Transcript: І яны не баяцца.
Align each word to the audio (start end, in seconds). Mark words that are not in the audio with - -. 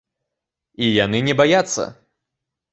І 0.87 0.89
яны 1.05 1.23
не 1.29 1.37
баяцца. 1.45 1.89